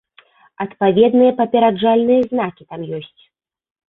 Адпаведныя 0.63 1.35
папераджальныя 1.41 2.21
знакі 2.31 2.63
там 2.73 2.81
ёсць. 3.01 3.23